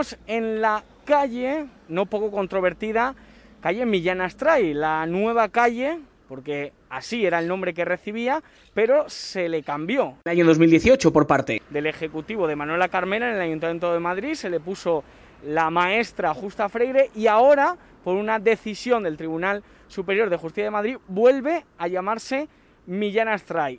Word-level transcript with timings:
estamos 0.00 0.18
en 0.26 0.60
la 0.60 0.82
calle, 1.04 1.66
no 1.88 2.06
poco 2.06 2.32
controvertida, 2.32 3.14
calle 3.60 3.86
Millán 3.86 4.22
Astray, 4.22 4.74
la 4.74 5.06
nueva 5.06 5.50
calle, 5.50 6.00
porque 6.26 6.72
así 6.90 7.24
era 7.24 7.38
el 7.38 7.46
nombre 7.46 7.74
que 7.74 7.84
recibía, 7.84 8.42
pero 8.74 9.08
se 9.08 9.48
le 9.48 9.62
cambió. 9.62 10.16
En 10.24 10.32
el 10.32 10.38
año 10.38 10.46
2018 10.46 11.12
por 11.12 11.28
parte 11.28 11.62
del 11.70 11.86
Ejecutivo 11.86 12.48
de 12.48 12.56
Manuela 12.56 12.88
Carmena 12.88 13.28
en 13.28 13.36
el 13.36 13.40
Ayuntamiento 13.42 13.92
de 13.92 14.00
Madrid 14.00 14.34
se 14.34 14.50
le 14.50 14.58
puso 14.58 15.04
la 15.44 15.70
maestra 15.70 16.34
Justa 16.34 16.68
Freire 16.68 17.12
y 17.14 17.28
ahora, 17.28 17.76
por 18.02 18.16
una 18.16 18.40
decisión 18.40 19.04
del 19.04 19.16
Tribunal 19.16 19.62
Superior 19.86 20.28
de 20.28 20.38
Justicia 20.38 20.64
de 20.64 20.70
Madrid, 20.72 20.96
vuelve 21.06 21.64
a 21.78 21.86
llamarse 21.86 22.48
Millán 22.86 23.28
Astray. 23.28 23.78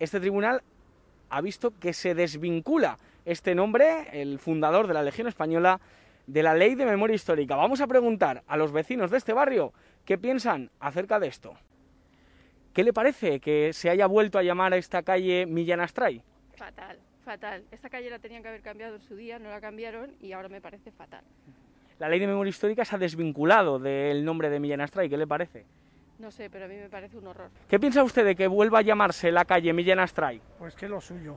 Este 0.00 0.18
tribunal 0.18 0.62
ha 1.30 1.40
visto 1.40 1.72
que 1.78 1.92
se 1.92 2.16
desvincula 2.16 2.98
este 3.24 3.54
nombre, 3.54 4.08
el 4.12 4.38
fundador 4.38 4.86
de 4.86 4.94
la 4.94 5.02
Legión 5.02 5.28
Española, 5.28 5.80
de 6.26 6.42
la 6.42 6.54
Ley 6.54 6.74
de 6.74 6.86
Memoria 6.86 7.14
Histórica. 7.14 7.56
Vamos 7.56 7.80
a 7.80 7.86
preguntar 7.86 8.42
a 8.46 8.56
los 8.56 8.72
vecinos 8.72 9.10
de 9.10 9.18
este 9.18 9.32
barrio 9.32 9.72
qué 10.04 10.18
piensan 10.18 10.70
acerca 10.80 11.18
de 11.18 11.28
esto. 11.28 11.54
¿Qué 12.72 12.82
le 12.82 12.92
parece 12.92 13.40
que 13.40 13.72
se 13.72 13.88
haya 13.88 14.06
vuelto 14.06 14.38
a 14.38 14.42
llamar 14.42 14.72
a 14.72 14.76
esta 14.76 15.02
calle 15.02 15.46
Millán 15.46 15.80
Astray? 15.80 16.22
Fatal, 16.56 16.98
fatal. 17.24 17.64
Esta 17.70 17.88
calle 17.88 18.10
la 18.10 18.18
tenían 18.18 18.42
que 18.42 18.48
haber 18.48 18.62
cambiado 18.62 18.96
en 18.96 19.02
su 19.02 19.14
día, 19.14 19.38
no 19.38 19.48
la 19.50 19.60
cambiaron 19.60 20.16
y 20.20 20.32
ahora 20.32 20.48
me 20.48 20.60
parece 20.60 20.90
fatal. 20.90 21.24
La 21.98 22.08
Ley 22.08 22.18
de 22.18 22.26
Memoria 22.26 22.50
Histórica 22.50 22.84
se 22.84 22.96
ha 22.96 22.98
desvinculado 22.98 23.78
del 23.78 24.24
nombre 24.24 24.50
de 24.50 24.58
Millán 24.58 24.80
Astray. 24.80 25.08
¿Qué 25.08 25.16
le 25.16 25.26
parece? 25.26 25.64
No 26.18 26.30
sé, 26.30 26.50
pero 26.50 26.64
a 26.64 26.68
mí 26.68 26.76
me 26.76 26.88
parece 26.88 27.16
un 27.16 27.26
horror. 27.28 27.50
¿Qué 27.68 27.78
piensa 27.78 28.02
usted 28.02 28.24
de 28.24 28.34
que 28.34 28.48
vuelva 28.48 28.80
a 28.80 28.82
llamarse 28.82 29.30
la 29.30 29.44
calle 29.44 29.72
Millán 29.72 30.00
Astray? 30.00 30.40
Pues 30.58 30.74
que 30.74 30.86
es 30.86 30.90
lo 30.90 31.00
suyo. 31.00 31.36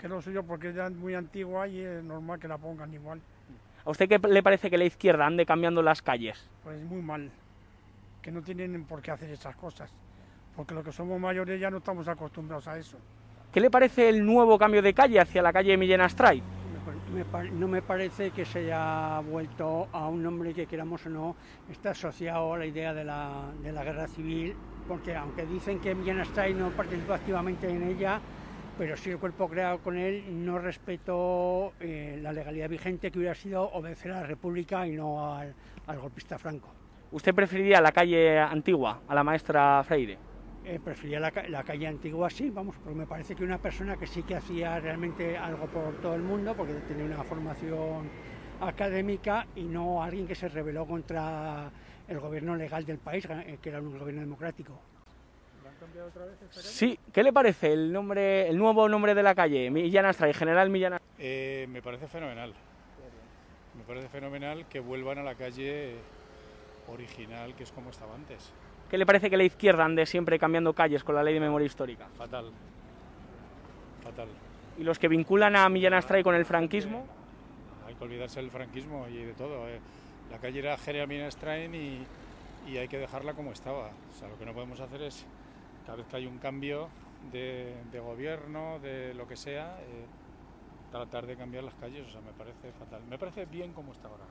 Que 0.00 0.06
es 0.06 0.10
lo 0.10 0.22
suyo 0.22 0.42
porque 0.42 0.72
ya 0.72 0.86
es 0.86 0.92
muy 0.92 1.14
antigua 1.14 1.68
y 1.68 1.80
es 1.80 2.02
normal 2.02 2.40
que 2.40 2.48
la 2.48 2.56
pongan 2.56 2.92
igual. 2.94 3.20
¿A 3.84 3.90
usted 3.90 4.08
qué 4.08 4.18
le 4.18 4.42
parece 4.42 4.70
que 4.70 4.78
la 4.78 4.84
izquierda 4.86 5.26
ande 5.26 5.44
cambiando 5.44 5.82
las 5.82 6.00
calles? 6.00 6.48
Pues 6.64 6.82
muy 6.82 7.02
mal. 7.02 7.30
Que 8.22 8.30
no 8.32 8.40
tienen 8.42 8.84
por 8.84 9.02
qué 9.02 9.10
hacer 9.10 9.28
esas 9.30 9.54
cosas. 9.56 9.90
Porque 10.56 10.74
los 10.74 10.84
que 10.84 10.92
somos 10.92 11.20
mayores 11.20 11.60
ya 11.60 11.70
no 11.70 11.78
estamos 11.78 12.08
acostumbrados 12.08 12.66
a 12.66 12.78
eso. 12.78 12.96
¿Qué 13.52 13.60
le 13.60 13.70
parece 13.70 14.08
el 14.08 14.24
nuevo 14.24 14.58
cambio 14.58 14.80
de 14.80 14.94
calle 14.94 15.20
hacia 15.20 15.42
la 15.42 15.52
calle? 15.52 15.76
Me 15.76 17.24
pa- 17.24 17.42
no 17.44 17.66
me 17.68 17.82
parece 17.82 18.30
que 18.30 18.44
se 18.44 18.60
haya 18.60 19.20
vuelto 19.20 19.88
a 19.92 20.06
un 20.08 20.22
nombre 20.22 20.54
que 20.54 20.66
queramos 20.66 21.04
o 21.06 21.10
no 21.10 21.36
está 21.70 21.90
asociado 21.90 22.54
a 22.54 22.58
la 22.58 22.66
idea 22.66 22.94
de 22.94 23.04
la, 23.04 23.50
de 23.62 23.72
la 23.72 23.82
guerra 23.84 24.06
civil, 24.06 24.54
porque 24.86 25.14
aunque 25.16 25.44
dicen 25.44 25.80
que 25.80 25.94
Millán 25.94 26.20
Astray 26.20 26.54
no 26.54 26.70
participó 26.70 27.14
activamente 27.14 27.68
en 27.68 27.82
ella, 27.82 28.20
pero 28.80 28.96
sí 28.96 29.10
el 29.10 29.18
cuerpo 29.18 29.46
creado 29.46 29.80
con 29.80 29.98
él 29.98 30.24
no 30.42 30.58
respetó 30.58 31.74
eh, 31.80 32.18
la 32.22 32.32
legalidad 32.32 32.66
vigente 32.66 33.10
que 33.10 33.18
hubiera 33.18 33.34
sido 33.34 33.64
obedecer 33.72 34.10
a 34.12 34.22
la 34.22 34.26
República 34.26 34.86
y 34.86 34.92
no 34.92 35.34
al, 35.34 35.54
al 35.86 35.98
golpista 35.98 36.38
Franco. 36.38 36.72
¿Usted 37.12 37.34
preferiría 37.34 37.82
la 37.82 37.92
calle 37.92 38.38
antigua 38.38 39.02
a 39.06 39.14
la 39.14 39.22
maestra 39.22 39.84
Freire? 39.84 40.16
Eh, 40.64 40.80
prefería 40.82 41.20
la, 41.20 41.30
la 41.50 41.62
calle 41.62 41.88
antigua 41.88 42.30
sí, 42.30 42.48
vamos, 42.48 42.74
porque 42.82 42.98
me 42.98 43.06
parece 43.06 43.34
que 43.34 43.44
una 43.44 43.58
persona 43.58 43.98
que 43.98 44.06
sí 44.06 44.22
que 44.22 44.36
hacía 44.36 44.80
realmente 44.80 45.36
algo 45.36 45.66
por 45.66 46.00
todo 46.00 46.14
el 46.14 46.22
mundo, 46.22 46.54
porque 46.56 46.72
tenía 46.88 47.04
una 47.04 47.22
formación 47.22 48.08
académica 48.62 49.46
y 49.56 49.64
no 49.64 50.02
alguien 50.02 50.26
que 50.26 50.34
se 50.34 50.48
rebeló 50.48 50.86
contra 50.86 51.70
el 52.08 52.18
gobierno 52.18 52.56
legal 52.56 52.86
del 52.86 52.96
país, 52.96 53.28
eh, 53.28 53.58
que 53.60 53.68
era 53.68 53.82
un 53.82 53.98
gobierno 53.98 54.22
democrático. 54.22 54.80
Sí, 56.50 56.98
¿qué 57.12 57.22
le 57.22 57.32
parece 57.32 57.72
el 57.72 57.92
nombre, 57.92 58.48
el 58.48 58.56
nuevo 58.58 58.88
nombre 58.88 59.14
de 59.14 59.22
la 59.22 59.34
calle, 59.34 59.70
Millán 59.70 60.06
Astray, 60.06 60.32
General 60.34 60.68
Millán 60.70 60.94
Astray? 60.94 61.10
Eh, 61.18 61.66
me 61.68 61.82
parece 61.82 62.06
fenomenal. 62.08 62.52
Me 63.76 63.84
parece 63.84 64.08
fenomenal 64.08 64.66
que 64.68 64.80
vuelvan 64.80 65.18
a 65.18 65.22
la 65.22 65.34
calle 65.34 65.94
original, 66.88 67.54
que 67.54 67.62
es 67.64 67.72
como 67.72 67.90
estaba 67.90 68.14
antes. 68.14 68.50
¿Qué 68.90 68.98
le 68.98 69.06
parece 69.06 69.30
que 69.30 69.36
la 69.36 69.44
izquierda 69.44 69.84
ande 69.84 70.04
siempre 70.06 70.38
cambiando 70.38 70.72
calles 70.72 71.04
con 71.04 71.14
la 71.14 71.22
ley 71.22 71.34
de 71.34 71.40
memoria 71.40 71.66
histórica? 71.66 72.06
Fatal. 72.18 72.50
Fatal. 74.02 74.28
¿Y 74.78 74.82
los 74.82 74.98
que 74.98 75.08
vinculan 75.08 75.54
a 75.56 75.68
Millán 75.68 75.94
Astray 75.94 76.22
con 76.22 76.34
el 76.34 76.44
franquismo? 76.44 77.06
Hay 77.86 77.94
que 77.94 78.04
olvidarse 78.04 78.40
del 78.40 78.50
franquismo 78.50 79.06
y 79.08 79.18
de 79.24 79.32
todo. 79.34 79.68
eh. 79.68 79.78
La 80.30 80.38
calle 80.38 80.60
era 80.60 80.76
General 80.78 81.08
Minestrain 81.08 81.74
y, 81.74 82.06
y 82.68 82.76
hay 82.78 82.88
que 82.88 82.98
dejarla 82.98 83.34
como 83.34 83.52
estaba. 83.52 83.88
O 83.88 84.18
sea, 84.18 84.28
lo 84.28 84.38
que 84.38 84.46
no 84.46 84.52
podemos 84.52 84.80
hacer 84.80 85.02
es, 85.02 85.24
cada 85.90 85.96
vez 85.96 86.06
que 86.06 86.16
hay 86.18 86.26
un 86.28 86.38
cambio 86.38 86.88
de, 87.32 87.74
de 87.90 87.98
gobierno, 87.98 88.78
de 88.78 89.12
lo 89.12 89.26
que 89.26 89.34
sea, 89.34 89.76
eh, 89.80 90.06
tratar 90.92 91.26
de 91.26 91.36
cambiar 91.36 91.64
las 91.64 91.74
calles. 91.74 92.06
O 92.06 92.10
sea, 92.12 92.20
me 92.20 92.32
parece 92.32 92.70
fatal. 92.78 93.02
Me 93.10 93.18
parece 93.18 93.44
bien 93.46 93.72
como 93.72 93.90
está 93.90 94.06
ahora. 94.06 94.22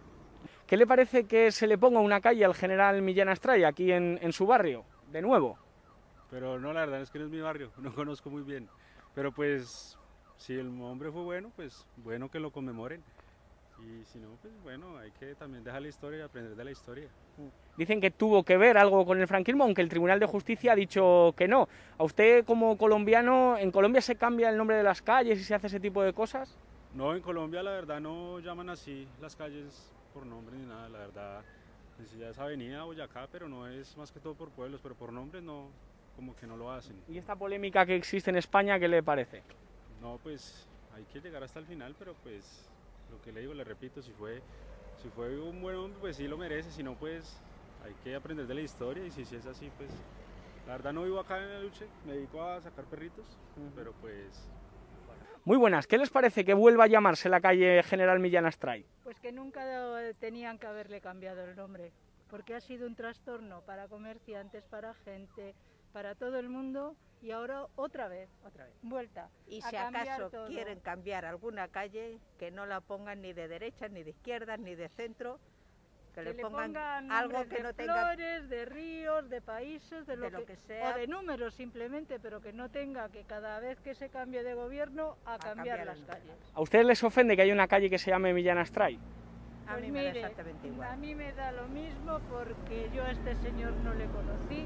¿Qué 0.65 0.77
le 0.77 0.87
parece 0.87 1.25
que 1.25 1.51
se 1.51 1.67
le 1.67 1.77
ponga 1.77 1.99
una 1.99 2.21
calle 2.21 2.45
al 2.45 2.55
general 2.55 3.01
Millán 3.01 3.27
Astray 3.27 3.65
aquí 3.65 3.91
en, 3.91 4.17
en 4.21 4.31
su 4.31 4.47
barrio? 4.47 4.85
De 5.11 5.21
nuevo. 5.21 5.57
Pero 6.29 6.57
no, 6.61 6.71
la 6.71 6.79
verdad 6.79 7.01
es 7.01 7.11
que 7.11 7.19
no 7.19 7.25
es 7.25 7.31
mi 7.31 7.41
barrio, 7.41 7.73
no 7.77 7.93
conozco 7.93 8.29
muy 8.29 8.43
bien. 8.43 8.69
Pero 9.13 9.33
pues, 9.33 9.97
si 10.37 10.53
el 10.53 10.67
hombre 10.81 11.11
fue 11.11 11.23
bueno, 11.23 11.51
pues 11.57 11.85
bueno 11.97 12.29
que 12.31 12.39
lo 12.39 12.51
conmemoren. 12.51 13.03
Y 13.81 14.03
si 14.05 14.19
no, 14.19 14.29
pues 14.41 14.53
bueno, 14.63 14.97
hay 14.97 15.11
que 15.11 15.35
también 15.35 15.63
dejar 15.63 15.81
la 15.81 15.87
historia 15.87 16.19
y 16.19 16.21
aprender 16.21 16.55
de 16.55 16.63
la 16.63 16.71
historia. 16.71 17.07
Dicen 17.77 18.01
que 18.01 18.11
tuvo 18.11 18.43
que 18.43 18.57
ver 18.57 18.77
algo 18.77 19.05
con 19.05 19.19
el 19.21 19.27
franquismo, 19.27 19.63
aunque 19.63 19.81
el 19.81 19.89
Tribunal 19.89 20.19
de 20.19 20.25
Justicia 20.25 20.73
ha 20.73 20.75
dicho 20.75 21.33
que 21.37 21.47
no. 21.47 21.69
¿A 21.97 22.03
usted 22.03 22.43
como 22.45 22.77
colombiano, 22.77 23.57
en 23.57 23.71
Colombia 23.71 24.01
se 24.01 24.15
cambia 24.15 24.49
el 24.49 24.57
nombre 24.57 24.75
de 24.75 24.83
las 24.83 25.01
calles 25.01 25.39
y 25.39 25.43
se 25.43 25.55
hace 25.55 25.67
ese 25.67 25.79
tipo 25.79 26.03
de 26.03 26.13
cosas? 26.13 26.57
No, 26.93 27.15
en 27.15 27.21
Colombia 27.21 27.63
la 27.63 27.71
verdad 27.71 27.99
no 28.01 28.39
llaman 28.39 28.69
así 28.69 29.07
las 29.21 29.35
calles 29.35 29.91
por 30.13 30.25
nombre 30.25 30.57
ni 30.57 30.65
nada, 30.65 30.89
la 30.89 30.99
verdad. 30.99 31.41
pues, 31.95 32.11
Ya 32.17 32.29
es 32.29 32.37
Avenida 32.39 32.83
Boyacá, 32.83 33.27
pero 33.31 33.47
no 33.47 33.67
es 33.67 33.95
más 33.95 34.11
que 34.11 34.19
todo 34.19 34.33
por 34.33 34.49
pueblos, 34.49 34.81
pero 34.83 34.95
por 34.95 35.13
nombres 35.13 35.41
no, 35.43 35.69
como 36.15 36.35
que 36.35 36.47
no 36.47 36.57
lo 36.57 36.71
hacen. 36.71 36.95
¿Y 37.07 37.17
esta 37.17 37.35
polémica 37.35 37.85
que 37.85 37.95
existe 37.95 38.29
en 38.29 38.37
España, 38.37 38.77
qué 38.79 38.87
le 38.87 39.01
parece? 39.03 39.41
No, 40.01 40.19
pues 40.21 40.67
hay 40.93 41.03
que 41.05 41.21
llegar 41.21 41.43
hasta 41.43 41.59
el 41.59 41.65
final, 41.65 41.95
pero 41.97 42.13
pues 42.23 42.68
lo 43.11 43.21
que 43.21 43.31
le 43.31 43.41
digo, 43.41 43.53
le 43.53 43.63
repito, 43.63 44.01
si 44.01 44.11
fue, 44.11 44.41
si 45.01 45.09
fue 45.09 45.39
un 45.39 45.61
buen 45.61 45.75
hombre, 45.75 45.99
pues 45.99 46.17
sí 46.17 46.27
lo 46.27 46.37
merece, 46.37 46.71
si 46.71 46.83
no, 46.83 46.95
pues 46.95 47.41
hay 47.83 47.93
que 48.03 48.15
aprender 48.15 48.47
de 48.47 48.53
la 48.53 48.61
historia 48.61 49.05
y 49.05 49.11
si, 49.11 49.25
si 49.25 49.35
es 49.35 49.45
así, 49.45 49.71
pues 49.77 49.89
la 50.67 50.73
verdad 50.73 50.93
no 50.93 51.03
vivo 51.03 51.19
acá 51.19 51.37
en 51.41 51.49
la 51.49 51.59
lucha, 51.61 51.85
me 52.05 52.13
dedico 52.13 52.41
a 52.43 52.61
sacar 52.61 52.85
perritos, 52.85 53.25
pero 53.75 53.93
pues 54.01 54.49
Muy 55.45 55.57
buenas, 55.57 55.87
¿qué 55.87 55.97
les 55.97 56.09
parece 56.09 56.43
que 56.45 56.53
vuelva 56.53 56.83
a 56.83 56.87
llamarse 56.87 57.29
la 57.29 57.41
calle 57.41 57.81
General 57.83 58.19
Millán 58.19 58.45
Astray? 58.45 58.85
Pues 59.03 59.19
que 59.19 59.31
nunca 59.31 59.63
tenían 60.19 60.59
que 60.59 60.67
haberle 60.67 61.01
cambiado 61.01 61.43
el 61.43 61.55
nombre, 61.55 61.91
porque 62.29 62.53
ha 62.53 62.59
sido 62.59 62.85
un 62.85 62.95
trastorno 62.95 63.61
para 63.61 63.87
comerciantes, 63.87 64.65
para 64.65 64.93
gente, 64.93 65.55
para 65.93 66.15
todo 66.15 66.39
el 66.39 66.49
mundo 66.49 66.95
y 67.21 67.31
ahora 67.31 67.65
otra 67.75 68.07
vez, 68.07 68.29
otra 68.45 68.65
vez, 68.65 68.73
vuelta. 68.81 69.29
Y 69.47 69.61
a 69.61 69.69
si 69.69 69.75
acaso 69.75 70.29
todo. 70.29 70.47
quieren 70.47 70.79
cambiar 70.79 71.25
alguna 71.25 71.67
calle, 71.67 72.17
que 72.37 72.51
no 72.51 72.65
la 72.65 72.79
pongan 72.81 73.21
ni 73.21 73.33
de 73.33 73.47
derecha, 73.47 73.87
ni 73.89 74.03
de 74.03 74.11
izquierda, 74.11 74.55
ni 74.57 74.75
de 74.75 74.87
centro, 74.89 75.39
que, 76.15 76.23
que 76.23 76.33
le 76.33 76.41
pongan, 76.41 76.67
pongan 76.73 77.11
algo 77.11 77.43
que 77.49 77.57
de 77.57 77.63
no 77.63 77.73
tenga... 77.73 77.93
flores, 77.93 78.49
de 78.49 78.65
ríos, 78.65 79.29
de 79.29 79.41
países, 79.41 80.07
de 80.07 80.15
lo, 80.15 80.25
de 80.25 80.31
lo 80.31 80.39
que, 80.39 80.45
que 80.45 80.55
sea. 80.55 80.91
o 80.95 80.97
de 80.97 81.07
números 81.07 81.53
simplemente, 81.55 82.19
pero 82.19 82.41
que 82.41 82.53
no 82.53 82.69
tenga 82.69 83.09
que 83.09 83.23
cada 83.25 83.59
vez 83.59 83.79
que 83.81 83.95
se 83.95 84.09
cambie 84.09 84.41
de 84.43 84.53
gobierno 84.53 85.17
a, 85.25 85.37
cambiar, 85.37 85.79
cambiar 85.79 85.97
las 85.97 86.05
calles. 86.05 86.51
¿A 86.53 86.61
ustedes 86.61 86.85
les 86.85 87.03
ofende 87.03 87.35
que 87.35 87.41
haya 87.41 87.53
una 87.53 87.67
calle 87.67 87.89
que 87.89 87.97
se 87.97 88.11
llame 88.11 88.33
Millán 88.33 88.57
Astray? 88.57 88.97
A 89.67 89.73
Pues 89.73 89.83
mí 89.83 89.91
me 89.91 90.03
da 90.03 90.09
mire, 90.09 90.19
exactamente 90.21 90.67
igual. 90.67 90.89
A 90.89 90.95
mí 90.95 91.13
me 91.15 91.31
da 91.33 91.51
lo 91.51 91.67
mismo 91.67 92.19
porque 92.29 92.89
yo 92.93 93.03
a 93.03 93.11
este 93.11 93.35
señor 93.35 93.73
no 93.83 93.93
le 93.93 94.05
conocí, 94.07 94.65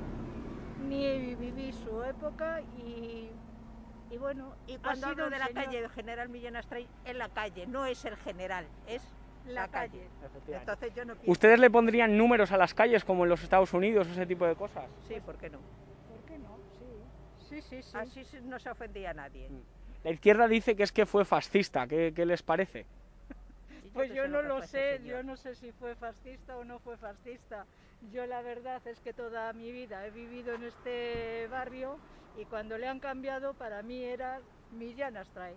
ni 0.83 1.35
viví 1.35 1.71
su 1.71 2.03
época 2.03 2.61
y, 2.75 3.31
y 4.09 4.17
bueno, 4.17 4.55
Y 4.67 4.75
ha 4.75 4.79
cuando 4.79 5.07
sido 5.07 5.09
hablo 5.11 5.25
un 5.25 5.31
de 5.31 5.39
la 5.39 5.47
señor- 5.47 5.65
calle 5.65 5.89
General 5.89 6.29
Millán 6.29 6.55
Astray, 6.55 6.87
es 7.03 7.15
la 7.15 7.29
calle, 7.29 7.65
no 7.67 7.85
es 7.85 8.03
el 8.05 8.15
general, 8.17 8.67
es 8.87 9.01
la, 9.45 9.61
la 9.61 9.67
calle. 9.69 10.09
Entonces 10.47 10.93
yo 10.93 11.05
no 11.05 11.15
pienso... 11.15 11.31
¿Ustedes 11.31 11.59
le 11.59 11.69
pondrían 11.69 12.17
números 12.17 12.51
a 12.51 12.57
las 12.57 12.73
calles 12.73 13.03
como 13.03 13.23
en 13.23 13.29
los 13.29 13.43
Estados 13.43 13.73
Unidos 13.73 14.07
o 14.07 14.11
ese 14.11 14.25
tipo 14.25 14.45
de 14.45 14.55
cosas? 14.55 14.89
Sí, 15.07 15.19
¿por 15.19 15.37
qué 15.37 15.49
no? 15.49 15.59
¿Por 16.07 16.23
qué 16.25 16.37
no? 16.37 16.59
Sí, 16.77 17.05
sí, 17.49 17.61
sí. 17.61 17.83
sí. 17.83 17.97
Así 17.97 18.23
se- 18.25 18.41
no 18.41 18.59
se 18.59 18.69
ofendía 18.69 19.11
a 19.11 19.13
nadie. 19.13 19.49
La 20.03 20.11
izquierda 20.11 20.47
dice 20.47 20.75
que 20.75 20.83
es 20.83 20.91
que 20.91 21.05
fue 21.05 21.23
fascista, 21.25 21.87
¿qué, 21.87 22.13
qué 22.15 22.25
les 22.25 22.43
parece? 22.43 22.85
Pues 23.93 24.13
yo 24.13 24.27
no 24.27 24.41
lo 24.41 24.61
sé, 24.63 24.97
señor. 24.97 25.17
yo 25.17 25.23
no 25.23 25.37
sé 25.37 25.55
si 25.55 25.71
fue 25.71 25.95
fascista 25.95 26.57
o 26.57 26.63
no 26.63 26.79
fue 26.79 26.97
fascista. 26.97 27.65
Yo 28.11 28.25
la 28.25 28.41
verdad 28.41 28.81
es 28.87 28.99
que 28.99 29.13
toda 29.13 29.53
mi 29.53 29.71
vida 29.71 30.05
he 30.05 30.11
vivido 30.11 30.53
en 30.55 30.63
este 30.63 31.47
barrio 31.47 31.97
y 32.37 32.45
cuando 32.45 32.77
le 32.77 32.87
han 32.87 32.99
cambiado 32.99 33.53
para 33.53 33.81
mí 33.83 34.03
era 34.03 34.39
Millán 34.71 35.17
Astray. 35.17 35.55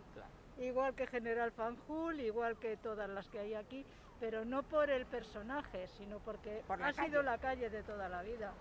Igual 0.58 0.94
que 0.94 1.06
General 1.06 1.50
Fanjul, 1.52 2.20
igual 2.20 2.58
que 2.58 2.76
todas 2.76 3.08
las 3.10 3.28
que 3.28 3.38
hay 3.40 3.54
aquí. 3.54 3.84
pero 4.18 4.46
no 4.46 4.62
por 4.62 4.88
el 4.88 5.04
personaje, 5.04 5.88
sino 5.88 6.20
porque 6.20 6.62
Por 6.66 6.82
ha 6.82 6.90
sido 6.92 7.22
la 7.22 7.36
calle 7.36 7.68
de 7.68 7.82
toda 7.82 8.08
la 8.08 8.22
vida. 8.22 8.54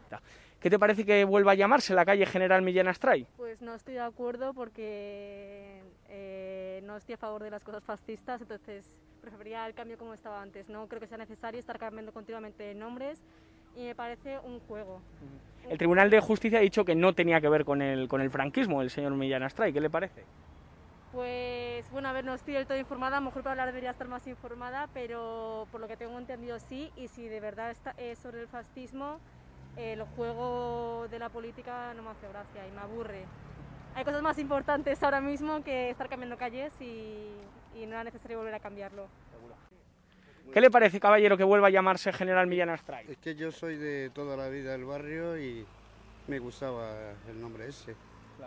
¿Qué 0.60 0.70
te 0.70 0.78
parece 0.78 1.06
que 1.06 1.24
vuelva 1.24 1.54
a 1.54 1.56
llamarse 1.56 1.94
la 1.94 2.04
calle 2.04 2.26
General 2.26 2.62
Millán 2.62 2.90
Astray? 2.90 3.26
Pues 3.38 3.62
no 3.62 3.74
estoy 3.74 3.94
de 3.94 4.02
acuerdo 4.02 4.54
porque 4.54 5.82
eh, 6.10 6.82
no 6.84 6.98
estoy 6.98 7.14
a 7.14 7.18
favor 7.18 7.42
de 7.44 7.52
las 7.52 7.64
cosas 7.64 7.84
fascistas, 7.86 8.42
entonces 8.42 8.98
preferiría 9.26 9.68
el 9.68 9.74
cambio 9.74 9.98
como 9.98 10.14
estaba 10.14 10.42
antes. 10.42 10.70
No 10.70 10.88
creo 10.88 11.00
que 11.00 11.08
sea 11.08 11.18
necesario 11.18 11.60
estar 11.60 11.78
cambiando 11.78 12.14
continuamente 12.14 12.74
nombres 12.76 13.24
y 13.76 13.84
me 13.84 13.96
parece 13.96 14.40
un 14.40 14.60
juego. 14.62 15.02
El 15.70 15.78
Tribunal 15.78 16.10
de 16.10 16.20
Justicia 16.20 16.60
ha 16.60 16.62
dicho 16.62 16.86
que 16.86 16.96
no 16.96 17.14
tenía 17.14 17.42
que 17.42 17.50
ver 17.50 17.66
con 17.66 17.82
el, 17.82 18.08
con 18.08 18.22
el 18.22 18.30
franquismo, 18.30 18.82
el 18.82 18.90
señor 18.90 19.14
Millán 19.14 19.44
Astray. 19.44 19.74
¿Qué 19.74 19.82
le 19.82 19.90
parece? 19.90 20.24
Pues 21.12 21.90
bueno, 21.92 22.10
a 22.10 22.14
ver, 22.14 22.26
no 22.26 22.34
estoy 22.34 22.56
del 22.56 22.68
todo 22.68 22.78
informada, 22.78 23.18
a 23.18 23.20
lo 23.22 23.28
mejor 23.28 23.42
para 23.42 23.52
hablar 23.52 23.68
debería 23.68 23.92
estar 23.92 24.08
más 24.08 24.28
informada, 24.28 24.90
pero 24.94 25.66
por 25.72 25.80
lo 25.80 25.88
que 25.88 25.96
tengo 25.96 26.18
entendido 26.20 26.60
sí, 26.60 26.92
y 26.98 27.08
si 27.08 27.30
de 27.30 27.40
verdad 27.40 27.72
está, 27.72 27.92
es 27.92 28.20
sobre 28.20 28.42
el 28.42 28.50
fascismo, 28.50 29.20
el 29.78 30.04
juego 30.04 31.08
de 31.10 31.20
la 31.20 31.30
política 31.30 31.94
no 31.94 32.04
me 32.04 32.10
hace 32.10 32.28
gracia 32.28 32.68
y 32.68 32.72
me 32.72 32.82
aburre. 32.82 33.24
Hay 33.96 34.04
cosas 34.04 34.22
más 34.22 34.38
importantes 34.40 35.02
ahora 35.04 35.22
mismo 35.22 35.64
que 35.64 35.90
estar 35.90 36.10
cambiando 36.10 36.38
calles 36.38 36.74
y, 36.82 37.30
y 37.76 37.86
no 37.86 37.94
era 37.94 38.04
necesario 38.06 38.38
volver 38.38 38.56
a 38.56 38.60
cambiarlo. 38.60 39.08
¿Qué 40.54 40.62
le 40.62 40.70
parece, 40.70 41.00
caballero, 41.00 41.36
que 41.38 41.44
vuelva 41.44 41.68
a 41.68 41.72
llamarse 41.72 42.14
General 42.14 42.48
Millán 42.48 42.70
Astray? 42.70 43.06
Es 43.10 43.18
que 43.18 43.36
yo 43.36 43.52
soy 43.52 43.76
de 43.78 44.10
toda 44.12 44.38
la 44.38 44.48
vida 44.48 44.72
del 44.72 44.86
barrio 44.86 45.38
y 45.38 45.66
me 46.28 46.40
gustaba 46.40 47.14
el 47.28 47.40
nombre 47.40 47.68
ese. 47.68 47.96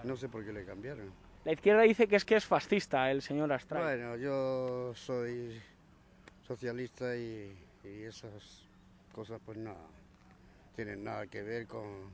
No 0.04 0.16
sé 0.16 0.28
por 0.28 0.44
qué 0.44 0.52
le 0.52 0.64
cambiaron. 0.64 1.12
La 1.44 1.52
izquierda 1.52 1.82
dice 1.82 2.06
que 2.06 2.16
es 2.16 2.24
que 2.24 2.36
es 2.36 2.46
fascista 2.46 3.10
el 3.10 3.20
señor 3.20 3.52
Astray. 3.52 3.82
Bueno, 3.82 4.16
yo 4.16 4.92
soy 4.94 5.60
socialista 6.46 7.16
y, 7.16 7.54
y 7.84 8.02
esas 8.04 8.64
cosas 9.12 9.40
pues 9.44 9.58
no 9.58 9.74
tienen 10.76 11.02
nada 11.04 11.26
que 11.26 11.42
ver 11.42 11.66
con, 11.66 12.10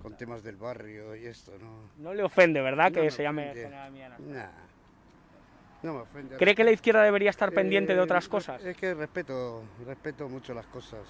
con 0.00 0.16
temas 0.16 0.42
del 0.42 0.56
barrio 0.56 1.16
y 1.16 1.26
esto, 1.26 1.52
¿no? 1.58 1.90
No 1.96 2.12
le 2.12 2.22
ofende, 2.22 2.60
¿verdad, 2.60 2.90
No 2.90 3.00
que 3.02 3.10
se 3.10 3.22
llame 3.22 3.44
ofende. 3.50 3.62
General 3.64 3.92
Millán 3.92 4.12
Astray? 4.12 4.32
Nah, 4.32 4.50
no 5.82 5.94
me 5.94 6.00
ofende. 6.00 6.36
¿Cree 6.36 6.54
que 6.54 6.64
la 6.64 6.72
izquierda 6.72 7.02
debería 7.02 7.30
estar 7.30 7.52
pendiente 7.52 7.92
de 7.94 8.00
Eh, 8.00 8.02
otras 8.02 8.28
cosas? 8.28 8.64
Es 8.64 8.76
que 8.76 8.94
respeto, 8.94 9.62
respeto 9.86 10.28
mucho 10.28 10.54
las 10.54 10.66
cosas. 10.66 11.00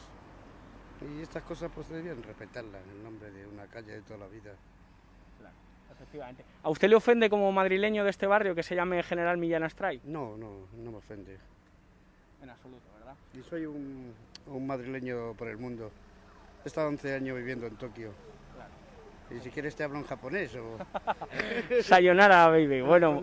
Y 1.00 1.22
estas 1.22 1.42
cosas 1.42 1.70
pues 1.74 1.88
debían 1.88 2.22
respetarlas, 2.22 2.80
el 2.94 3.02
nombre 3.02 3.30
de 3.30 3.46
una 3.46 3.66
calle 3.66 3.92
de 3.92 4.02
toda 4.02 4.20
la 4.20 4.26
vida. 4.28 4.52
Efectivamente. 5.92 6.44
¿A 6.62 6.70
usted 6.70 6.88
le 6.88 6.96
ofende 6.96 7.30
como 7.30 7.52
madrileño 7.52 8.02
de 8.02 8.10
este 8.10 8.26
barrio 8.26 8.54
que 8.54 8.62
se 8.62 8.74
llame 8.74 9.02
General 9.04 9.36
Millán 9.38 9.62
Astray? 9.62 10.00
No, 10.04 10.36
no, 10.36 10.66
no 10.72 10.90
me 10.90 10.96
ofende. 10.96 11.38
En 12.42 12.50
absoluto, 12.50 12.82
¿verdad? 12.98 13.14
Y 13.34 13.42
soy 13.48 13.66
un, 13.66 14.12
un 14.46 14.66
madrileño 14.66 15.34
por 15.34 15.48
el 15.48 15.58
mundo. 15.58 15.92
He 16.64 16.68
estado 16.68 16.88
11 16.88 17.14
años 17.14 17.36
viviendo 17.36 17.66
en 17.66 17.76
Tokio. 17.76 18.10
Y 19.36 19.40
si 19.40 19.50
quieres 19.50 19.74
te 19.74 19.84
hablo 19.84 19.98
en 19.98 20.04
japonés 20.04 20.54
o... 20.56 20.78
Sayonara, 21.82 22.48
baby. 22.48 22.80
Bueno. 22.82 23.22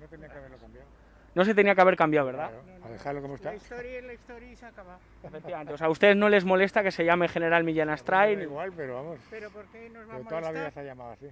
No 0.00 0.08
tenía 0.08 0.28
que 0.28 0.38
haberlo 0.38 0.58
cambiado. 0.58 0.86
no 1.34 1.44
se 1.44 1.54
tenía 1.54 1.74
que 1.74 1.80
haber 1.80 1.96
cambiado, 1.96 2.26
¿verdad? 2.26 2.50
A 2.84 2.88
dejarlo 2.88 3.22
como 3.22 3.34
está. 3.36 3.50
La 3.50 3.56
historia 3.56 3.98
es 3.98 4.04
la 4.04 4.12
historia 4.12 4.52
y 4.52 4.56
se 4.56 4.66
acaba. 4.66 4.98
Efectivamente. 5.22 5.72
O 5.72 5.78
sea, 5.78 5.86
a 5.86 5.90
ustedes 5.90 6.16
no 6.16 6.28
les 6.28 6.44
molesta 6.44 6.82
que 6.82 6.90
se 6.92 7.04
llame 7.04 7.28
General 7.28 7.64
Millán 7.64 7.88
Astray. 7.90 8.36
Ni- 8.36 8.42
igual, 8.42 8.72
pero 8.76 8.94
vamos. 8.96 9.18
Pero 9.30 9.50
¿por 9.50 9.64
qué 9.66 9.88
nos 9.90 10.08
va 10.08 10.14
a 10.14 10.16
Pero 10.18 10.28
toda 10.28 10.40
la 10.42 10.50
vida 10.50 10.60
molestar? 10.60 10.72
se 10.72 10.80
ha 10.80 10.84
llamado 10.84 11.12
así. 11.12 11.26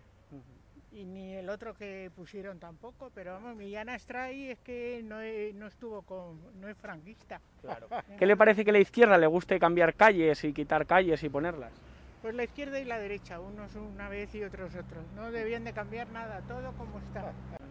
Y 0.92 1.06
ni 1.06 1.34
el 1.34 1.48
otro 1.48 1.72
que 1.72 2.10
pusieron 2.14 2.58
tampoco, 2.58 3.10
pero 3.14 3.32
vamos, 3.32 3.56
Millán 3.56 3.88
Astray 3.88 4.50
es 4.50 4.60
que 4.60 5.02
no, 5.02 5.16
no 5.58 5.66
estuvo 5.66 6.02
con, 6.02 6.60
no 6.60 6.68
es 6.68 6.76
franquista. 6.76 7.40
¿Qué 8.18 8.26
le 8.26 8.36
parece 8.36 8.62
que 8.62 8.70
a 8.70 8.74
la 8.74 8.78
izquierda 8.78 9.16
le 9.16 9.26
guste 9.26 9.58
cambiar 9.58 9.94
calles 9.94 10.44
y 10.44 10.52
quitar 10.52 10.86
calles 10.86 11.22
y 11.22 11.30
ponerlas? 11.30 11.72
Pues 12.20 12.34
la 12.34 12.44
izquierda 12.44 12.78
y 12.78 12.84
la 12.84 12.98
derecha, 12.98 13.40
unos 13.40 13.74
una 13.74 14.08
vez 14.10 14.34
y 14.34 14.44
otros 14.44 14.74
otros. 14.74 15.04
No 15.16 15.32
debían 15.32 15.64
de 15.64 15.72
cambiar 15.72 16.08
nada, 16.10 16.42
todo 16.42 16.72
como 16.72 16.98
está. 16.98 17.32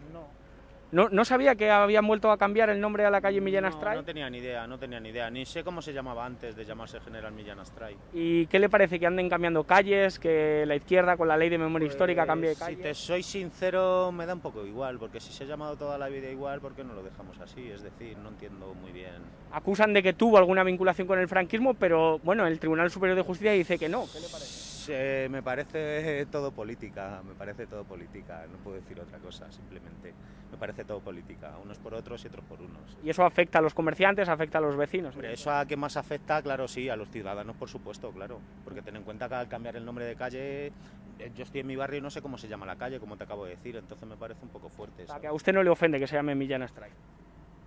No. 0.91 1.03
¿No, 1.03 1.09
¿No 1.09 1.25
sabía 1.25 1.55
que 1.55 1.69
habían 1.69 2.05
vuelto 2.05 2.31
a 2.31 2.37
cambiar 2.37 2.69
el 2.69 2.79
nombre 2.81 3.05
a 3.05 3.09
la 3.09 3.21
calle 3.21 3.39
Millán 3.41 3.63
No, 3.63 3.69
Astray? 3.69 3.95
no 3.95 4.03
tenía 4.03 4.29
ni 4.29 4.39
idea, 4.39 4.67
no 4.67 4.77
tenía 4.77 4.99
ni 4.99 5.09
idea. 5.09 5.29
Ni 5.29 5.45
sé 5.45 5.63
cómo 5.63 5.81
se 5.81 5.93
llamaba 5.93 6.25
antes 6.25 6.55
de 6.55 6.65
llamarse 6.65 6.99
General 6.99 7.31
Millán 7.31 7.59
Astray. 7.59 7.95
¿Y 8.13 8.45
qué 8.47 8.59
le 8.59 8.69
parece 8.69 8.99
que 8.99 9.07
anden 9.07 9.29
cambiando 9.29 9.63
calles, 9.63 10.19
que 10.19 10.65
la 10.65 10.75
izquierda 10.75 11.15
con 11.17 11.27
la 11.27 11.37
ley 11.37 11.49
de 11.49 11.57
memoria 11.57 11.87
histórica 11.87 12.25
cambie 12.25 12.49
de 12.49 12.55
Pues, 12.55 12.67
Si 12.69 12.75
calle? 12.75 12.83
te 12.89 12.93
soy 12.93 13.23
sincero, 13.23 14.11
me 14.11 14.25
da 14.25 14.33
un 14.33 14.41
poco 14.41 14.65
igual, 14.65 14.97
porque 14.99 15.19
si 15.19 15.31
se 15.31 15.43
ha 15.45 15.47
llamado 15.47 15.75
toda 15.77 15.97
la 15.97 16.07
vida 16.09 16.29
igual, 16.29 16.59
¿por 16.61 16.73
qué 16.73 16.83
no 16.83 16.93
lo 16.93 17.03
dejamos 17.03 17.39
así? 17.39 17.69
Es 17.71 17.81
decir, 17.81 18.17
no 18.17 18.29
entiendo 18.29 18.73
muy 18.81 18.91
bien. 18.91 19.15
Acusan 19.51 19.93
de 19.93 20.03
que 20.03 20.13
tuvo 20.13 20.37
alguna 20.37 20.63
vinculación 20.63 21.07
con 21.07 21.19
el 21.19 21.27
franquismo, 21.27 21.73
pero 21.73 22.19
bueno, 22.19 22.45
el 22.47 22.59
Tribunal 22.59 22.91
Superior 22.91 23.15
de 23.17 23.23
Justicia 23.23 23.51
dice 23.53 23.77
que 23.79 23.89
no. 23.89 24.05
¿Qué 24.11 24.19
le 24.19 24.27
parece? 24.27 24.70
Eh, 24.93 25.27
me 25.29 25.41
parece 25.41 26.25
todo 26.25 26.51
política, 26.51 27.21
me 27.23 27.33
parece 27.33 27.65
todo 27.65 27.83
política, 27.85 28.45
no 28.51 28.57
puedo 28.57 28.75
decir 28.75 28.99
otra 28.99 29.19
cosa, 29.19 29.49
simplemente. 29.51 30.13
Me 30.51 30.57
parece 30.57 30.83
todo 30.83 30.99
política, 30.99 31.57
unos 31.63 31.77
por 31.79 31.93
otros 31.93 32.23
y 32.23 32.27
otros 32.27 32.43
por 32.45 32.61
unos. 32.61 32.97
Y 33.03 33.09
eso 33.09 33.23
afecta 33.23 33.59
a 33.59 33.61
los 33.61 33.73
comerciantes, 33.73 34.27
afecta 34.27 34.57
a 34.57 34.61
los 34.61 34.75
vecinos. 34.75 35.15
Hombre, 35.15 35.33
eso 35.33 35.51
a 35.51 35.65
qué 35.65 35.77
más 35.77 35.95
afecta, 35.95 36.41
claro, 36.41 36.67
sí, 36.67 36.89
a 36.89 36.95
los 36.95 37.09
ciudadanos, 37.09 37.55
por 37.55 37.69
supuesto, 37.69 38.11
claro. 38.11 38.41
Porque 38.63 38.81
ten 38.81 38.97
en 38.97 39.03
cuenta 39.03 39.29
que 39.29 39.35
al 39.35 39.47
cambiar 39.47 39.77
el 39.77 39.85
nombre 39.85 40.05
de 40.05 40.15
calle, 40.15 40.67
eh, 40.67 41.31
yo 41.33 41.43
estoy 41.43 41.61
en 41.61 41.67
mi 41.67 41.75
barrio 41.75 41.99
y 41.99 42.01
no 42.01 42.09
sé 42.09 42.21
cómo 42.21 42.37
se 42.37 42.47
llama 42.47 42.65
la 42.65 42.75
calle, 42.75 42.99
como 42.99 43.15
te 43.15 43.23
acabo 43.23 43.45
de 43.45 43.51
decir, 43.51 43.77
entonces 43.77 44.07
me 44.07 44.17
parece 44.17 44.43
un 44.43 44.49
poco 44.49 44.69
fuerte. 44.69 45.03
O 45.03 45.07
sea, 45.07 45.19
que 45.19 45.27
a 45.27 45.33
usted 45.33 45.53
no 45.53 45.63
le 45.63 45.69
ofende 45.69 45.99
que 45.99 46.07
se 46.07 46.15
llame 46.15 46.35
Millán 46.35 46.63
Astray. 46.63 46.91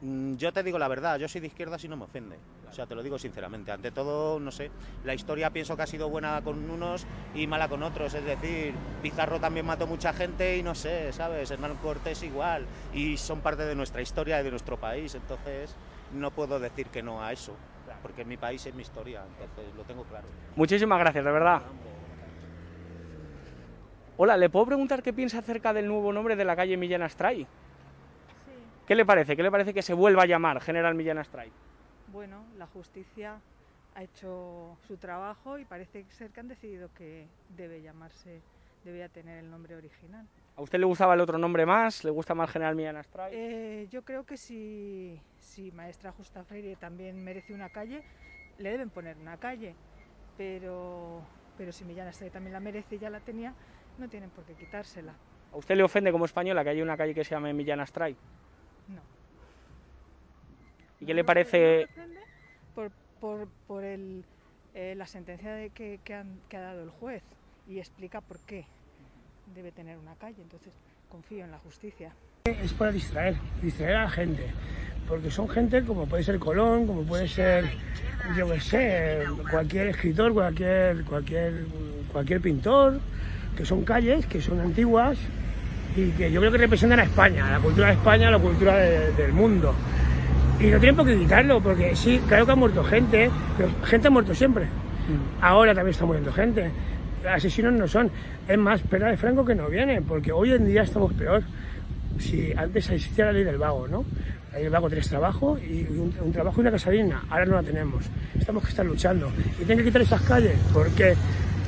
Mm, 0.05 0.35
Yo 0.37 0.53
te 0.53 0.63
digo 0.63 0.79
la 0.79 0.87
verdad, 0.89 1.19
yo 1.19 1.27
soy 1.29 1.41
de 1.41 1.47
izquierda 1.47 1.79
y 1.83 1.89
no 1.89 1.97
me 1.97 2.05
ofende. 2.05 2.37
O 2.69 2.73
sea, 2.73 2.87
te 2.87 2.95
lo 2.95 3.03
digo 3.03 3.19
sinceramente. 3.19 3.71
Ante 3.73 3.91
todo, 3.91 4.39
no 4.39 4.51
sé, 4.51 4.71
la 5.03 5.15
historia 5.15 5.51
pienso 5.51 5.77
que 5.77 5.83
ha 5.83 5.87
sido 5.87 6.09
buena 6.11 6.43
con 6.43 6.69
unos 6.71 7.07
y 7.33 7.47
mala 7.47 7.69
con 7.69 7.83
otros. 7.83 8.13
Es 8.15 8.25
decir, 8.25 8.75
Pizarro 9.01 9.41
también 9.41 9.65
mató 9.65 9.87
mucha 9.87 10.13
gente 10.13 10.59
y 10.59 10.63
no 10.63 10.75
sé, 10.75 11.13
¿sabes? 11.13 11.51
Hernán 11.51 11.77
Cortés 11.79 12.23
igual. 12.23 12.69
Y 12.93 13.17
son 13.17 13.41
parte 13.41 13.65
de 13.65 13.75
nuestra 13.75 14.03
historia 14.03 14.41
y 14.41 14.45
de 14.45 14.51
nuestro 14.51 14.77
país. 14.77 15.15
Entonces, 15.15 15.79
no 16.11 16.31
puedo 16.33 16.59
decir 16.61 16.91
que 16.91 17.03
no 17.03 17.23
a 17.23 17.33
eso. 17.33 17.57
Porque 18.03 18.25
mi 18.25 18.37
país 18.37 18.65
es 18.67 18.75
mi 18.75 18.83
historia, 18.83 19.25
entonces 19.27 19.75
lo 19.75 19.85
tengo 19.85 20.05
claro. 20.05 20.29
Muchísimas 20.57 20.99
gracias, 20.99 21.25
de 21.25 21.31
verdad. 21.31 21.63
Hola, 24.17 24.37
¿le 24.37 24.49
puedo 24.49 24.67
preguntar 24.67 25.03
qué 25.03 25.13
piensa 25.13 25.39
acerca 25.39 25.73
del 25.73 25.87
nuevo 25.89 26.13
nombre 26.13 26.37
de 26.37 26.45
la 26.45 26.57
calle 26.57 26.77
Millán 26.77 27.03
Astray? 27.03 27.49
¿Qué 28.87 28.95
le 28.95 29.07
parece? 29.07 29.35
¿Qué 29.35 29.43
le 29.43 29.51
parece 29.51 29.73
que 29.73 29.81
se 29.81 29.95
vuelva 29.95 30.25
a 30.25 30.27
llamar 30.27 30.61
General 30.61 30.95
Millán 30.95 31.17
Astray? 31.17 31.51
Bueno, 32.13 32.45
la 32.59 32.67
justicia 32.67 33.41
ha 33.95 34.03
hecho 34.03 34.77
su 34.87 34.99
trabajo 34.99 35.59
y 35.59 35.65
parece 35.65 36.05
ser 36.11 36.31
que 36.31 36.41
han 36.41 36.49
decidido 36.49 36.91
que 36.95 37.27
debe 37.49 37.81
llamarse, 37.81 38.43
debía 38.85 39.09
tener 39.09 39.39
el 39.39 39.51
nombre 39.51 39.75
original. 39.77 40.27
¿A 40.57 40.63
usted 40.63 40.79
le 40.79 40.85
gustaba 40.85 41.15
el 41.15 41.21
otro 41.21 41.39
nombre 41.39 41.65
más? 41.65 42.05
¿Le 42.05 42.11
gusta 42.11 42.35
más 42.35 42.51
General 42.51 42.77
Millán 42.77 42.97
Astray? 42.97 43.33
Eh, 43.35 43.89
yo 43.91 44.03
creo 44.03 44.25
que 44.25 44.37
si, 44.37 45.19
si 45.39 45.73
Maestra 45.73 46.13
Justa 46.13 46.45
Freire 46.45 46.77
también 46.77 47.25
merece 47.25 47.55
una 47.55 47.71
calle, 47.71 48.03
le 48.59 48.71
deben 48.71 48.91
poner 48.91 49.17
una 49.17 49.39
calle, 49.39 49.75
pero, 50.37 51.23
pero 51.57 51.73
si 51.73 51.85
Millán 51.85 52.09
Astray 52.09 52.31
también 52.31 52.53
la 52.53 52.61
merece 52.61 52.97
y 52.97 52.99
ya 52.99 53.09
la 53.09 53.21
tenía, 53.21 53.55
no 53.99 54.09
tienen 54.09 54.29
por 54.29 54.45
qué 54.45 54.53
quitársela. 54.53 55.15
¿A 55.53 55.57
usted 55.57 55.75
le 55.75 55.83
ofende 55.83 56.13
como 56.13 56.27
española 56.27 56.63
que 56.63 56.71
haya 56.71 56.83
una 56.83 56.97
calle 56.97 57.15
que 57.15 57.25
se 57.25 57.35
llame 57.35 57.55
Millán 57.55 57.81
Astray? 57.81 58.15
No. 58.89 59.01
¿Y 61.01 61.07
qué 61.07 61.15
le 61.15 61.25
parece? 61.25 61.87
por, 62.75 62.91
por, 63.21 63.49
por 63.67 63.85
el, 63.85 64.25
eh, 64.75 64.95
la 64.97 65.07
sentencia 65.07 65.53
de 65.55 65.71
que, 65.71 66.01
que 66.05 66.15
han- 66.15 66.41
que 66.49 66.57
ha 66.57 66.61
dado 66.61 66.83
el 66.83 66.91
juez 66.91 67.23
y 67.69 67.79
explica 67.79 68.21
por 68.21 68.41
qué 68.41 68.67
debe 69.55 69.71
tener 69.73 69.97
una 69.99 70.15
calle. 70.17 70.43
Entonces, 70.43 70.73
confío 71.09 71.45
en 71.45 71.51
la 71.51 71.59
justicia. 71.59 72.13
Es 72.45 72.73
para 72.73 72.91
distraer, 72.93 73.37
distraer 73.63 73.97
a 73.97 74.03
la 74.05 74.11
gente. 74.11 74.47
Porque 75.09 75.31
son 75.31 75.49
gente 75.49 75.85
como 75.85 76.07
puede 76.07 76.23
ser 76.25 76.39
Colón, 76.39 76.87
como 76.87 77.03
puede 77.05 77.29
ser, 77.29 77.65
yo 78.37 78.49
qué 78.51 78.61
sé, 78.61 79.23
cualquier 79.51 79.89
escritor, 79.89 80.33
cualquier, 80.33 81.05
cualquier, 81.05 81.67
cualquier 82.11 82.41
pintor, 82.41 83.01
que 83.57 83.65
son 83.67 83.85
calles, 83.85 84.27
que 84.27 84.41
son 84.41 84.61
antiguas 84.61 85.19
y 85.97 86.11
que 86.11 86.31
yo 86.31 86.41
creo 86.41 86.53
que 86.53 86.59
representan 86.59 87.01
a 87.01 87.05
España, 87.05 87.51
la 87.51 87.59
cultura 87.61 87.89
de 87.89 87.93
España, 87.95 88.31
la 88.31 88.39
cultura 88.39 88.77
de- 88.79 89.13
del 89.13 89.33
mundo. 89.33 89.75
Y 90.61 90.67
no 90.67 90.79
tienen 90.79 90.97
por 90.97 91.07
qué 91.07 91.17
quitarlo, 91.19 91.61
porque 91.61 91.95
sí, 91.97 92.21
claro 92.29 92.47
que 92.47 92.53
ha 92.53 92.57
muerto 92.57 92.83
gente, 92.85 93.31
pero 93.57 93.69
gente 93.85 94.09
ha 94.09 94.11
muerto 94.11 94.35
siempre. 94.35 94.67
Ahora 95.41 95.75
también 95.75 95.91
está 95.93 96.07
muriendo 96.07 96.33
gente. 96.33 96.71
Asesinos 97.29 97.73
no 97.73 97.87
son. 97.89 98.11
Es 98.49 98.59
más, 98.59 98.81
pena 98.83 99.09
de 99.09 99.17
Franco 99.17 99.45
que 99.45 99.55
no 99.55 99.69
viene, 99.69 100.01
porque 100.03 100.33
hoy 100.33 100.53
en 100.53 100.67
día 100.67 100.83
estamos 100.83 101.13
peor. 101.15 101.43
Si 102.19 102.53
antes 102.57 102.89
existía 102.91 103.27
la 103.27 103.33
ley 103.33 103.45
del 103.45 103.59
vago, 103.59 103.89
¿no? 103.89 104.05
La 104.51 104.55
ley 104.57 104.65
del 104.65 104.73
vago, 104.73 104.89
tres 104.89 105.09
trabajos 105.09 105.61
y 105.63 105.83
un, 105.91 106.15
un 106.21 106.33
trabajo 106.33 106.59
y 106.59 106.61
una 106.63 106.71
casa 106.71 106.91
digna. 106.91 107.23
Ahora 107.29 107.45
no 107.47 107.55
la 107.57 107.63
tenemos. 107.63 108.05
Estamos 108.39 108.63
que 108.63 108.71
estar 108.71 108.87
luchando. 108.87 109.31
Y 109.61 109.65
tienen 109.65 109.79
que 109.79 109.85
quitar 109.85 110.03
esas 110.03 110.23
calles, 110.23 110.57
porque 110.73 111.15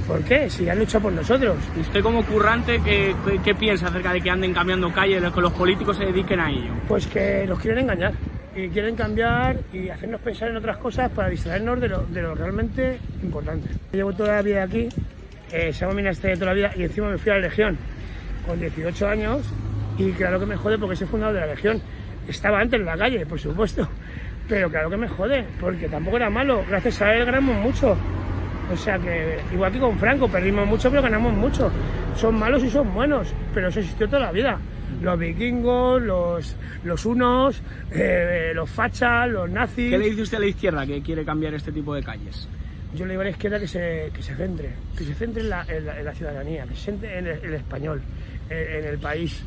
¿Por 0.06 0.22
qué? 0.22 0.48
Si 0.48 0.68
han 0.68 0.78
luchado 0.78 1.02
por 1.04 1.12
nosotros. 1.12 1.56
¿Y 1.76 1.80
usted 1.80 2.02
como 2.02 2.25
currante 2.25 2.80
qué, 2.84 3.14
qué, 3.26 3.40
qué 3.42 3.54
piensa 3.54 3.88
acerca 3.88 4.12
de 4.12 4.20
que 4.20 4.30
anden 4.30 4.54
cambiando 4.54 4.92
calles, 4.92 5.20
de 5.22 5.32
que 5.32 5.40
los 5.40 5.52
políticos 5.52 5.96
se 5.96 6.04
dediquen 6.04 6.40
a 6.40 6.50
ello? 6.50 6.72
Pues 6.86 7.06
que 7.06 7.44
nos 7.46 7.58
quieren 7.58 7.80
engañar 7.80 8.14
y 8.56 8.68
quieren 8.68 8.96
cambiar 8.96 9.58
y 9.72 9.90
hacernos 9.90 10.20
pensar 10.22 10.48
en 10.48 10.56
otras 10.56 10.78
cosas 10.78 11.10
para 11.10 11.28
distraernos 11.28 11.80
de 11.80 11.88
lo, 11.88 12.02
de 12.06 12.22
lo 12.22 12.34
realmente 12.34 12.98
importante. 13.22 13.68
Llevo 13.92 14.14
toda 14.14 14.36
la 14.36 14.42
vida 14.42 14.62
aquí, 14.62 14.88
eh, 15.52 15.72
se 15.72 15.86
llama 15.86 16.00
toda 16.12 16.46
la 16.46 16.52
vida 16.54 16.72
y 16.75 16.84
encima 16.84 17.10
me 17.10 17.18
fui 17.18 17.30
a 17.30 17.34
la 17.34 17.40
Legión 17.40 17.76
con 18.46 18.58
18 18.58 19.08
años 19.08 19.42
y 19.98 20.10
claro 20.12 20.40
que 20.40 20.46
me 20.46 20.56
jode 20.56 20.78
porque 20.78 20.96
soy 20.96 21.06
fundador 21.06 21.34
de 21.34 21.40
la 21.40 21.46
Legión. 21.48 21.82
Estaba 22.26 22.60
antes 22.60 22.80
en 22.80 22.86
la 22.86 22.96
calle, 22.96 23.26
por 23.26 23.38
supuesto, 23.38 23.88
pero 24.48 24.70
claro 24.70 24.88
que 24.88 24.96
me 24.96 25.08
jode 25.08 25.44
porque 25.60 25.88
tampoco 25.88 26.16
era 26.16 26.30
malo. 26.30 26.64
Gracias 26.68 27.02
a 27.02 27.14
él 27.14 27.26
ganamos 27.26 27.56
mucho. 27.56 27.96
O 28.73 28.76
sea 28.76 28.99
que, 28.99 29.38
igual 29.52 29.73
que 29.73 29.78
con 29.78 29.99
Franco, 29.99 30.28
perdimos 30.28 30.66
mucho 30.66 30.90
pero 30.90 31.02
ganamos 31.02 31.32
mucho. 31.32 31.70
Son 32.16 32.38
malos 32.38 32.62
y 32.64 32.70
son 32.70 32.92
buenos, 32.92 33.28
pero 33.54 33.68
eso 33.68 33.80
existió 33.80 34.06
toda 34.06 34.23
la 34.23 34.32
vida. 34.32 34.58
Los 35.02 35.18
vikingos, 35.18 36.02
los, 36.02 36.56
los 36.85 37.06
unos, 37.06 37.61
eh, 37.92 38.52
los 38.54 38.68
fachas, 38.70 39.28
los 39.28 39.49
nazis. 39.50 39.90
¿Qué 39.90 39.99
le 39.99 40.11
dice 40.11 40.23
usted 40.23 40.38
a 40.38 40.40
la 40.40 40.46
izquierda 40.46 40.87
que 40.87 41.02
quiere 41.02 41.25
cambiar 41.25 41.54
este 41.54 41.70
tipo 41.70 41.94
de 41.94 42.02
calles? 42.02 42.49
Yo 42.94 43.04
le 43.04 43.12
digo 43.12 43.20
a 43.20 43.25
la 43.25 43.30
izquierda 43.30 43.61
que 43.61 43.68
se, 43.68 44.11
que 44.14 44.23
se 44.23 44.35
centre, 44.35 44.70
que 44.96 45.04
se 45.04 45.14
centre 45.14 45.42
en 45.42 45.50
la, 45.50 45.64
en 45.68 45.85
la, 45.85 45.99
en 45.99 46.04
la 46.04 46.14
ciudadanía, 46.14 46.64
que 46.64 46.75
se 46.75 46.82
centre 46.82 47.18
en 47.18 47.26
el, 47.26 47.44
el 47.44 47.54
español, 47.54 48.00
en, 48.49 48.56
en, 48.56 48.85
el 48.85 48.99
país, 48.99 49.42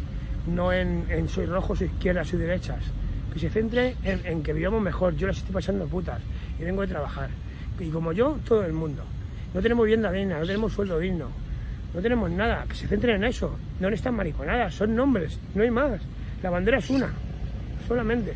no 0.48 0.72
en, 0.72 1.06
en 1.10 1.28
soy 1.28 1.46
rojo, 1.46 1.76
soy 1.76 1.88
izquierda, 1.88 2.24
soy 2.24 2.40
derechas. 2.40 2.84
Que 3.34 3.40
se 3.40 3.50
centre 3.50 3.96
en, 4.04 4.26
en 4.26 4.44
que 4.44 4.54
vivamos 4.54 4.82
mejor. 4.82 5.16
Yo 5.16 5.28
las 5.28 5.38
estoy 5.38 5.54
pasando 5.54 5.86
putas 5.88 6.20
y 6.60 6.64
vengo 6.64 6.82
de 6.82 6.88
trabajar. 6.88 7.30
Y 7.80 7.90
como 7.90 8.12
yo, 8.12 8.38
todo 8.46 8.66
el 8.66 8.74
mundo. 8.74 9.04
No 9.54 9.62
tenemos 9.62 9.86
vivienda 9.86 10.12
digna, 10.12 10.40
no 10.40 10.46
tenemos 10.46 10.74
sueldo 10.74 11.00
digno, 11.00 11.30
no 11.94 12.02
tenemos 12.02 12.30
nada. 12.30 12.66
Que 12.68 12.76
se 12.76 12.88
centren 12.88 13.16
en 13.16 13.24
eso. 13.24 13.58
No 13.80 13.88
en 13.88 13.94
estas 13.94 14.14
mariconadas, 14.14 14.76
son 14.76 14.96
nombres, 14.96 15.40
no 15.56 15.64
hay 15.64 15.72
más. 15.72 16.02
La 16.44 16.50
bandera 16.50 16.78
es 16.78 16.90
una, 16.90 17.14
solamente. 17.88 18.34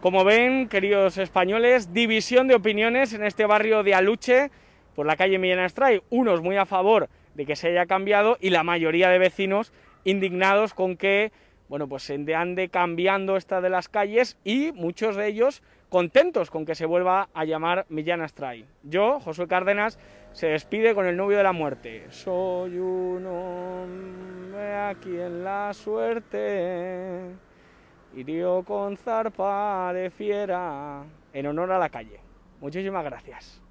Como 0.00 0.22
ven, 0.24 0.68
queridos 0.68 1.16
españoles, 1.16 1.94
división 1.94 2.46
de 2.46 2.54
opiniones 2.54 3.14
en 3.14 3.24
este 3.24 3.46
barrio 3.46 3.82
de 3.82 3.94
Aluche, 3.94 4.50
por 4.94 5.06
la 5.06 5.16
calle 5.16 5.38
Millán 5.38 5.60
Astray. 5.60 6.02
Unos 6.10 6.42
muy 6.42 6.56
a 6.56 6.66
favor 6.66 7.08
de 7.34 7.46
que 7.46 7.56
se 7.56 7.68
haya 7.68 7.86
cambiado 7.86 8.36
y 8.40 8.50
la 8.50 8.62
mayoría 8.62 9.08
de 9.08 9.18
vecinos 9.18 9.72
indignados 10.04 10.74
con 10.74 10.96
que, 10.96 11.32
bueno, 11.68 11.88
pues 11.88 12.02
se 12.02 12.34
ande 12.34 12.68
cambiando 12.68 13.36
esta 13.36 13.60
de 13.60 13.70
las 13.70 13.88
calles 13.88 14.38
y 14.44 14.72
muchos 14.72 15.16
de 15.16 15.26
ellos 15.26 15.62
contentos 15.88 16.50
con 16.50 16.66
que 16.66 16.74
se 16.74 16.86
vuelva 16.86 17.28
a 17.34 17.44
llamar 17.44 17.86
Millán 17.88 18.20
Astray. 18.20 18.66
Yo, 18.82 19.20
Josué 19.20 19.46
Cárdenas, 19.46 19.98
se 20.32 20.48
despide 20.48 20.94
con 20.94 21.06
el 21.06 21.16
novio 21.16 21.38
de 21.38 21.44
la 21.44 21.52
muerte. 21.52 22.06
Soy 22.10 22.78
un 22.78 23.24
hombre 23.26 24.74
aquí 24.74 25.16
en 25.16 25.44
la 25.44 25.72
suerte, 25.72 27.20
hirió 28.16 28.62
con 28.64 28.96
zarpa 28.96 29.92
de 29.94 30.10
fiera, 30.10 31.04
en 31.32 31.46
honor 31.46 31.72
a 31.72 31.78
la 31.78 31.88
calle. 31.88 32.20
Muchísimas 32.60 33.04
gracias. 33.04 33.63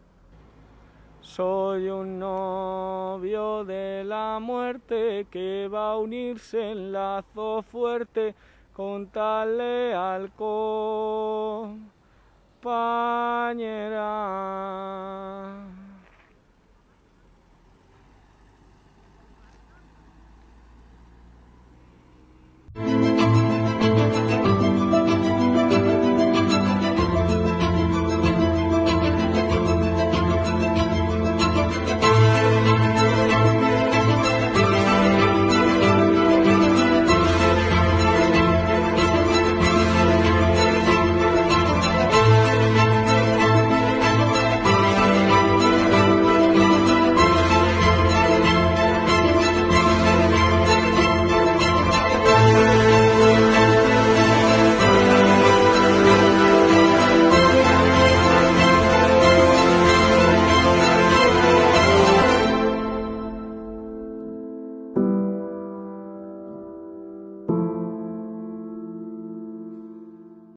Soy 1.24 1.90
un 1.90 2.20
novio 2.20 3.64
de 3.64 4.04
la 4.04 4.40
muerte 4.40 5.26
que 5.32 5.70
va 5.72 5.94
a 5.94 5.98
unirse 5.98 6.72
en 6.72 6.92
lazo 6.92 7.64
fuerte 7.64 8.36
con 8.74 9.08
tal 9.08 9.58
leal 9.58 10.32